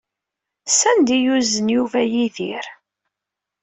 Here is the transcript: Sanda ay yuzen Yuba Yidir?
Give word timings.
Sanda 0.79 1.11
ay 1.15 1.21
yuzen 1.25 1.71
Yuba 1.75 2.01
Yidir? 2.13 2.65